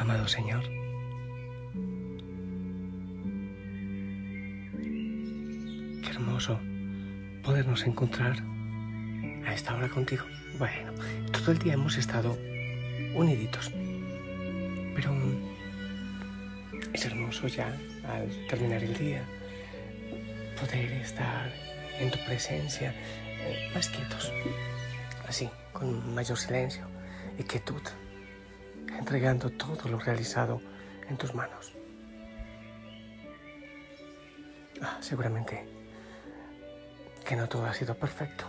[0.00, 0.62] Amado Señor,
[6.02, 6.58] qué hermoso
[7.42, 8.42] podernos encontrar
[9.44, 10.24] a esta hora contigo.
[10.58, 10.92] Bueno,
[11.32, 12.38] todo el día hemos estado
[13.14, 13.70] uniditos,
[14.94, 15.14] pero
[16.94, 17.66] es hermoso ya
[18.08, 19.22] al terminar el día
[20.58, 21.52] poder estar
[21.98, 22.94] en tu presencia
[23.42, 24.32] eh, más quietos,
[25.28, 26.86] así, con mayor silencio
[27.38, 27.82] y quietud,
[28.98, 30.60] entregando todo lo realizado
[31.08, 31.74] en tus manos.
[34.82, 35.80] Ah, seguramente
[37.30, 38.44] que no todo ha sido perfecto.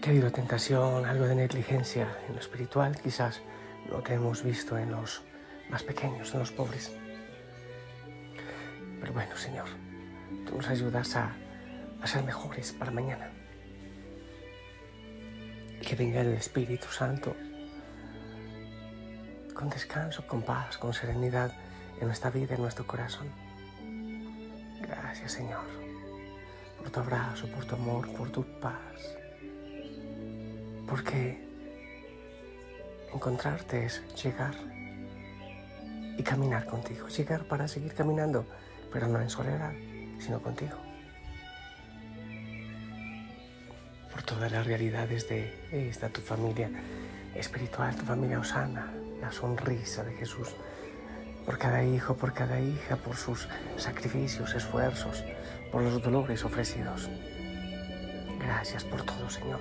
[0.00, 3.40] Que ha habido tentación, algo de negligencia en lo espiritual, quizás
[3.88, 5.22] lo que hemos visto en los
[5.70, 6.92] más pequeños, en los pobres.
[9.00, 9.66] Pero bueno, Señor,
[10.44, 11.36] tú nos ayudas a,
[12.00, 13.30] a ser mejores para mañana.
[15.86, 17.36] Que venga el Espíritu Santo
[19.54, 21.52] con descanso, con paz, con serenidad
[22.00, 23.28] en nuestra vida, en nuestro corazón.
[24.80, 25.64] Gracias, Señor,
[26.78, 29.16] por tu abrazo, por tu amor, por tu paz.
[30.86, 31.48] Porque
[33.12, 34.54] encontrarte es llegar
[36.18, 37.08] y caminar contigo.
[37.08, 38.44] Llegar para seguir caminando,
[38.92, 39.72] pero no en soledad,
[40.18, 40.76] sino contigo.
[44.12, 46.70] Por todas las realidades de esta tu familia
[47.34, 48.92] espiritual, tu familia osana,
[49.24, 50.54] la sonrisa de Jesús.
[51.46, 55.24] Por cada hijo, por cada hija, por sus sacrificios, esfuerzos,
[55.72, 57.08] por los dolores ofrecidos.
[58.38, 59.60] Gracias por todo, Señor.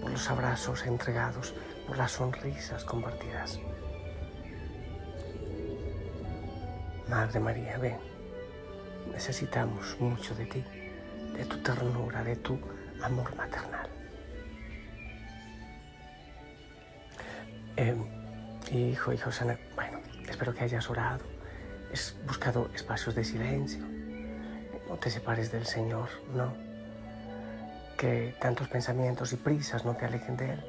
[0.00, 1.54] Por los abrazos entregados,
[1.86, 3.60] por las sonrisas compartidas.
[7.08, 7.98] Madre María, ven,
[9.12, 10.64] necesitamos mucho de ti,
[11.36, 12.58] de tu ternura, de tu
[13.02, 13.88] amor maternal.
[17.76, 17.94] Eh,
[18.72, 21.24] hijo, hijo Sana, bueno, espero que hayas orado,
[21.92, 23.84] has buscado espacios de silencio,
[24.88, 26.54] no te separes del Señor, no,
[27.96, 30.64] que tantos pensamientos y prisas no te alejen de Él.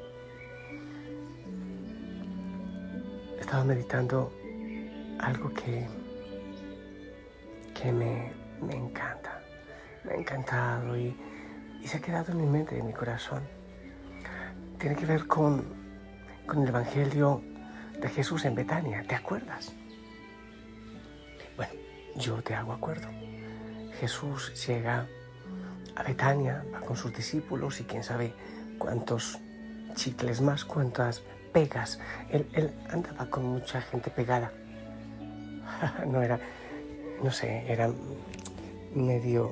[3.40, 4.32] Estaba meditando
[5.18, 5.88] algo que
[7.80, 8.30] que me,
[8.70, 9.40] encanta,
[10.04, 11.16] me ha encantado y,
[11.84, 13.42] se ha quedado en mi mente y en mi corazón.
[14.78, 15.64] Tiene que ver con,
[16.46, 17.42] con el Evangelio
[18.00, 19.72] de Jesús en Betania, ¿te acuerdas?
[21.56, 21.72] Bueno,
[22.16, 23.08] yo te hago acuerdo.
[24.00, 25.06] Jesús llega
[25.96, 28.32] a Betania, va con sus discípulos y quién sabe
[28.78, 29.38] cuántos
[29.94, 31.22] chicles más, cuántas
[31.52, 32.00] pegas.
[32.30, 34.52] Él, él andaba con mucha gente pegada.
[36.06, 36.40] no era
[37.22, 37.90] no sé, era
[38.94, 39.50] medio,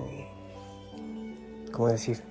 [1.72, 2.22] ¿cómo decir?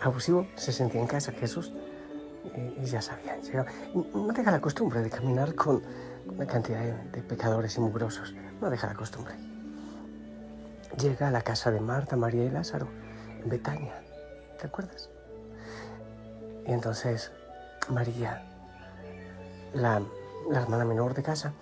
[0.00, 1.72] Abusivo, se sentía en casa Jesús
[2.44, 3.38] y, ya sabía.
[4.14, 5.82] No deja la costumbre de caminar con
[6.26, 9.34] una cantidad de, pecadores y mugrosos, no deja la costumbre.
[10.98, 12.88] Llega a la casa de Marta, María y Lázaro,
[13.42, 13.94] en Betania,
[14.58, 15.08] ¿te acuerdas?
[16.66, 17.32] Y entonces
[17.88, 18.44] María,
[19.72, 20.02] la,
[20.50, 21.52] la hermana menor de casa,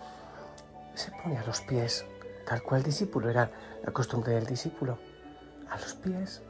[0.95, 2.05] se pone a los pies
[2.47, 3.51] tal cual discípulo, era
[3.85, 4.99] la costumbre del discípulo,
[5.71, 6.43] a los pies,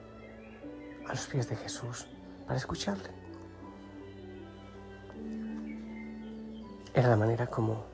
[1.09, 2.07] a los pies de Jesús,
[2.47, 3.18] para escucharle.
[6.95, 7.85] Era la manera como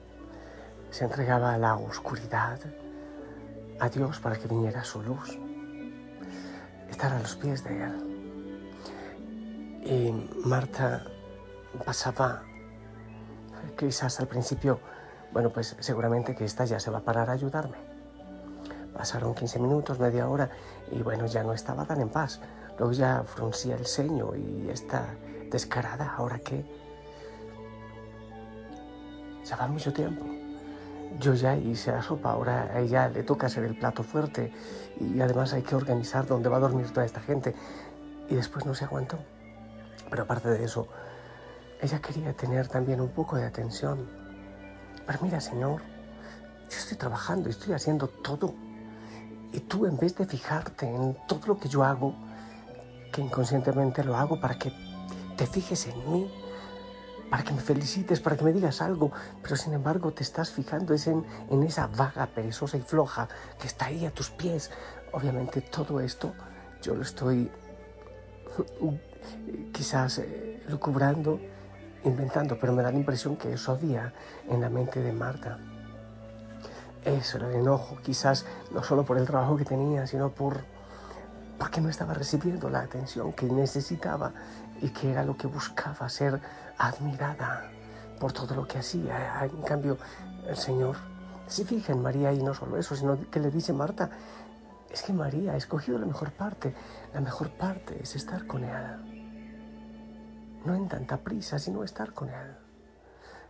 [0.91, 2.59] se entregaba a la oscuridad
[3.81, 5.37] a Dios para que viniera su luz,
[6.89, 8.21] estar a los pies de Él.
[9.85, 11.05] Y Marta
[11.85, 12.43] pasaba,
[13.77, 14.79] quizás al principio,
[15.33, 17.77] bueno, pues seguramente que esta ya se va a parar a ayudarme.
[18.95, 20.51] Pasaron 15 minutos, media hora
[20.93, 22.41] y bueno, ya no estaba tan en paz.
[22.79, 25.17] Luego ya fruncía el ceño y está
[25.51, 26.15] descarada.
[26.17, 26.65] ¿Ahora qué?
[29.45, 30.25] Ya va mucho tiempo.
[31.21, 34.53] Yo ya hice la sopa, ahora a ella le toca hacer el plato fuerte
[35.01, 37.55] y además hay que organizar dónde va a dormir toda esta gente.
[38.29, 39.19] Y después no se aguantó.
[40.11, 40.89] Pero aparte de eso,
[41.81, 44.09] ella quería tener también un poco de atención.
[45.07, 45.83] Pero mira, Señor,
[46.71, 48.55] yo estoy trabajando, estoy haciendo todo
[49.55, 52.15] y tú en vez de fijarte en todo lo que yo hago,
[53.13, 54.73] que inconscientemente lo hago para que
[55.37, 56.31] te fijes en mí,
[57.31, 59.11] para que me felicites, para que me digas algo,
[59.43, 63.29] pero sin embargo te estás fijando en, en esa vaga, perezosa y floja
[63.59, 64.71] que está ahí a tus pies.
[65.13, 66.33] Obviamente todo esto
[66.83, 67.51] yo lo estoy
[69.73, 71.41] quizás eh, lucubrando,
[72.05, 74.13] inventando, pero me da la impresión que eso había
[74.49, 75.59] en la mente de Marta.
[77.05, 80.65] Eso el enojo, quizás no solo por el trabajo que tenía, sino por
[81.59, 84.33] porque no estaba recibiendo la atención que necesitaba
[84.81, 86.41] y que era lo que buscaba, ser
[86.79, 87.71] admirada,
[88.19, 89.45] por todo lo que hacía.
[89.45, 89.99] En cambio,
[90.47, 90.97] el Señor
[91.47, 94.11] se fija en María y no solo eso, sino que le dice Marta,
[94.91, 96.75] es que María ha escogido la mejor parte.
[97.13, 100.63] La mejor parte es estar con Él.
[100.65, 102.57] No en tanta prisa, sino estar con Él.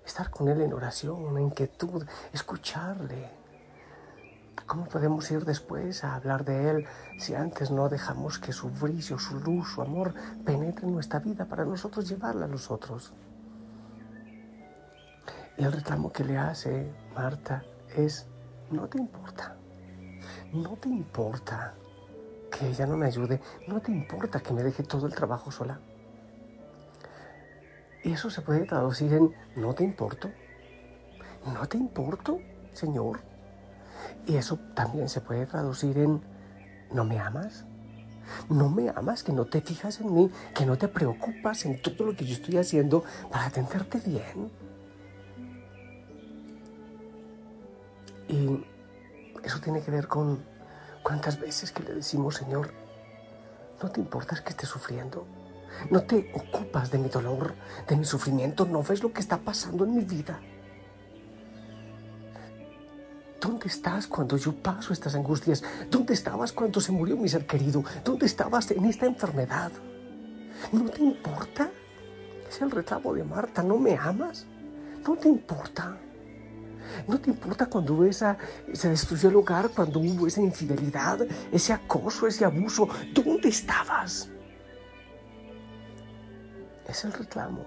[0.04, 3.43] Estar con Él en oración, en inquietud, escucharle.
[4.66, 6.86] ¿Cómo podemos ir después a hablar de Él
[7.18, 10.14] si antes no dejamos que su brillo, su luz, su amor
[10.44, 13.12] penetre en nuestra vida para nosotros llevarla a los otros?
[15.58, 17.62] Y el reclamo que le hace Marta
[17.94, 18.26] es,
[18.70, 19.56] no te importa,
[20.52, 21.74] no te importa
[22.50, 25.78] que ella no me ayude, no te importa que me deje todo el trabajo sola.
[28.02, 30.30] Y eso se puede traducir en, no te importo,
[31.46, 32.38] no te importo,
[32.72, 33.33] Señor.
[34.26, 36.22] Y eso también se puede traducir en,
[36.92, 37.64] ¿no me amas?
[38.48, 42.06] No me amas, que no te fijas en mí, que no te preocupas en todo
[42.06, 44.50] lo que yo estoy haciendo para atenderte bien.
[48.28, 48.64] Y
[49.44, 50.42] eso tiene que ver con
[51.02, 52.72] cuántas veces que le decimos, Señor,
[53.82, 55.26] no te importas que esté sufriendo,
[55.90, 57.54] no te ocupas de mi dolor,
[57.86, 60.40] de mi sufrimiento, no ves lo que está pasando en mi vida.
[63.44, 65.62] ¿Dónde estás cuando yo paso estas angustias?
[65.90, 67.84] ¿Dónde estabas cuando se murió mi ser querido?
[68.02, 69.70] ¿Dónde estabas en esta enfermedad?
[70.72, 71.70] ¿No te importa?
[72.48, 74.46] Es el reclamo de Marta, ¿no me amas?
[75.06, 75.94] ¿No te importa?
[77.06, 78.38] ¿No te importa cuando esa,
[78.72, 81.20] se destruyó el hogar, cuando hubo esa infidelidad,
[81.52, 82.88] ese acoso, ese abuso?
[83.12, 84.30] ¿Dónde estabas?
[86.88, 87.66] Es el reclamo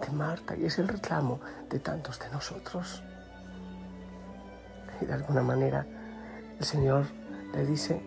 [0.00, 3.02] de Marta y es el reclamo de tantos de nosotros.
[5.00, 5.86] Y de alguna manera
[6.58, 7.06] el Señor
[7.54, 8.02] le dice,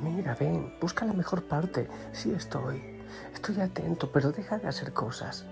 [0.00, 1.88] mira, ven, busca la mejor parte.
[2.12, 2.82] Sí estoy,
[3.32, 5.44] estoy atento, pero deja de hacer cosas,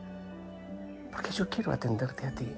[1.10, 2.56] porque yo quiero atenderte a ti.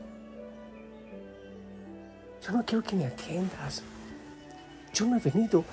[2.47, 3.83] Yo no quiero que me atiendas.
[4.93, 5.65] Yo no he venido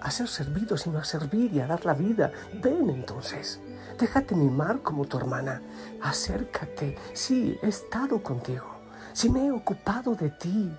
[0.00, 2.32] a ser servido, sino a servir y a dar la vida.
[2.60, 3.60] Ven entonces,
[3.98, 5.62] déjate mimar como tu hermana.
[6.02, 6.96] Acércate.
[7.12, 8.71] Sí, he estado contigo.
[9.12, 10.70] Sí me he ocupado de ti.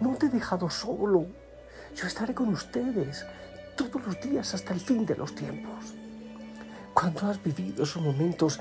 [0.00, 1.26] No te he dejado solo.
[1.94, 3.26] Yo estaré con ustedes
[3.76, 5.94] todos los días hasta el fin de los tiempos.
[6.94, 8.60] Cuando has vivido esos momentos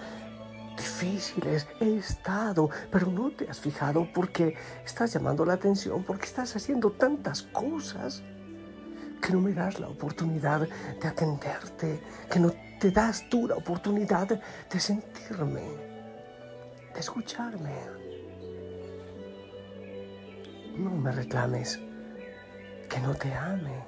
[0.78, 4.56] difíciles he estado, pero no te has fijado porque
[4.86, 8.24] estás llamando la atención, porque estás haciendo tantas cosas
[9.22, 10.62] que no me das la oportunidad
[11.02, 12.02] de atenderte,
[12.32, 14.28] que no te das tú la oportunidad
[14.72, 15.64] de sentirme,
[16.94, 18.09] de escucharme.
[20.80, 21.78] No me reclames
[22.90, 23.86] que no te ame,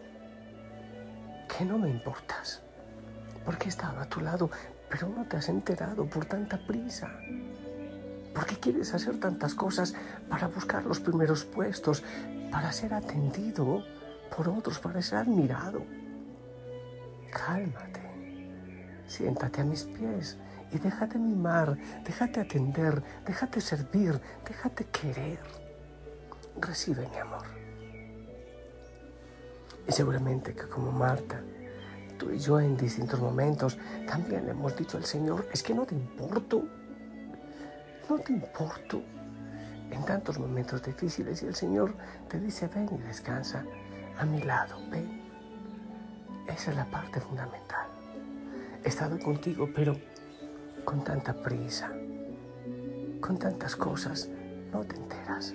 [1.48, 2.62] que no me importas,
[3.46, 4.50] porque estaba a tu lado
[4.92, 7.10] pero no te has enterado por tanta prisa.
[8.36, 9.94] ¿Por qué quieres hacer tantas cosas
[10.30, 12.04] para buscar los primeros puestos,
[12.52, 13.86] para ser atendido
[14.36, 15.86] por otros, para ser admirado?
[17.32, 18.02] Cálmate,
[19.08, 20.38] siéntate a mis pies
[20.74, 25.61] y déjate mimar, déjate atender, déjate servir, déjate querer.
[26.60, 27.46] Recibe mi amor.
[29.88, 31.42] Y seguramente que como Marta,
[32.18, 33.78] tú y yo en distintos momentos
[34.08, 36.64] también le hemos dicho al Señor, es que no te importo,
[38.10, 39.02] no te importo
[39.90, 41.94] en tantos momentos difíciles y el Señor
[42.30, 43.66] te dice, ven y descansa
[44.18, 45.22] a mi lado, ven.
[46.48, 47.88] Esa es la parte fundamental.
[48.84, 49.98] He estado contigo, pero
[50.84, 51.92] con tanta prisa,
[53.20, 54.30] con tantas cosas,
[54.72, 55.54] no te enteras.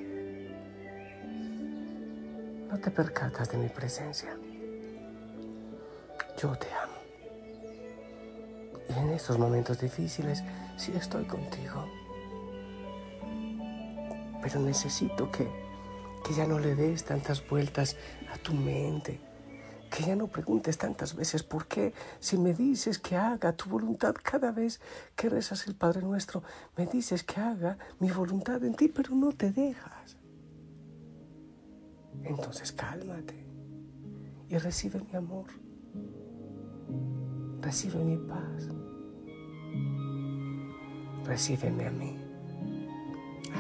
[2.69, 4.37] No te percatas de mi presencia
[6.37, 6.93] yo te amo.
[8.89, 10.43] Y en estos momentos difíciles
[10.77, 11.85] sí estoy contigo.
[14.43, 15.49] Pero necesito que,
[16.25, 17.97] que ya no le des tantas vueltas
[18.33, 19.21] a tu mente.
[19.91, 21.95] Que ya no preguntes tantas veces por qué.
[22.21, 24.81] Si me dices que haga tu voluntad cada vez
[25.15, 26.43] que rezas el Padre Nuestro,
[26.77, 30.17] me dices que haga mi voluntad en ti, pero no te dejas.
[32.25, 33.47] Entonces cálmate
[34.49, 35.47] y recibe mi amor
[37.67, 38.69] recibe mi paz.
[41.25, 42.17] Recíbeme a mí.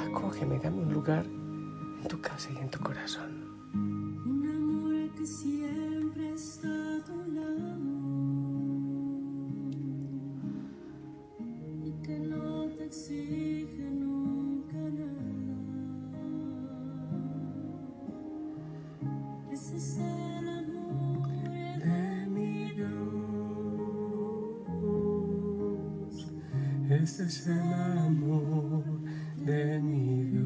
[0.07, 3.36] Acógeme, dame un lugar en tu casa y en tu corazón.
[27.18, 28.85] Este es el amor
[29.38, 30.44] de mi Dios.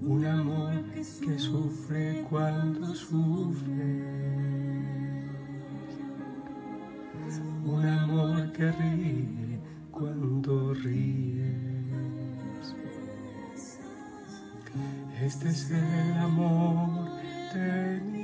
[0.00, 4.06] Un amor que sufre cuando sufre.
[7.66, 9.60] Un amor que ríe
[9.90, 11.44] cuando ríes.
[15.20, 17.10] Este es el amor
[17.52, 18.15] de mi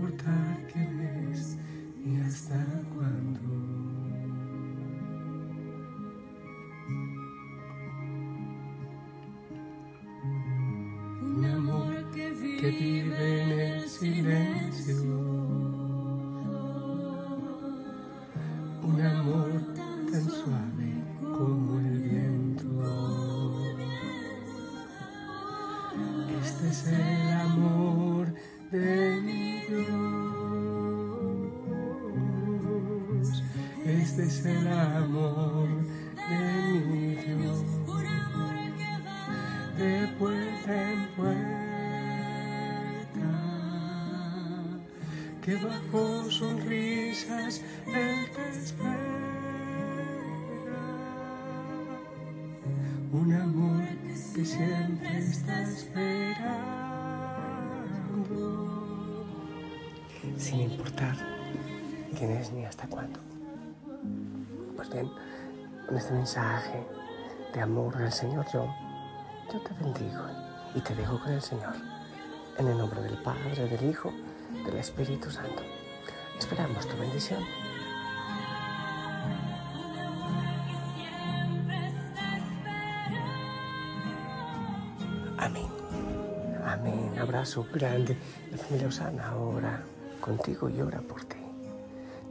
[0.00, 1.56] importar quién es
[2.02, 2.56] ni hasta
[2.94, 3.40] cuándo.
[11.22, 15.02] Un amor que que vive en el silencio.
[18.82, 22.66] Un amor tan suave como el viento.
[26.42, 28.34] Este es el amor
[28.70, 28.99] de
[33.84, 35.68] Este es el amor
[36.16, 37.62] de mi Dios.
[39.78, 41.38] De puerta en puerta,
[45.40, 49.20] que bajo sonrisas Él te espera.
[53.12, 53.84] Un amor
[54.34, 56.60] que siempre está esperando.
[60.36, 61.16] Sin importar
[62.16, 63.18] quién es ni hasta cuándo.
[64.76, 65.10] Pues bien,
[65.86, 66.86] con este mensaje
[67.54, 68.66] de amor del Señor, yo,
[69.52, 70.22] yo te bendigo
[70.74, 71.74] y te dejo con el Señor.
[72.58, 74.12] En el nombre del Padre, del Hijo,
[74.66, 75.62] del Espíritu Santo.
[76.38, 77.42] Esperamos tu bendición.
[85.38, 85.68] Amén.
[86.66, 87.18] Amén.
[87.18, 88.18] Abrazo grande.
[88.50, 89.82] La familia Osana ahora
[90.20, 91.38] contigo y ora por ti.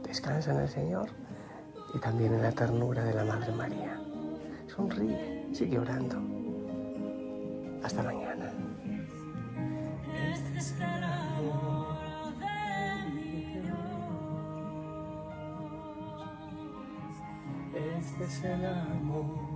[0.02, 1.08] Descansa en el Señor
[1.94, 4.00] y también en la ternura de la Madre María.
[4.68, 6.16] Sonríe, sigue orando.
[7.82, 8.52] Hasta mañana.
[17.74, 19.49] Este es el amor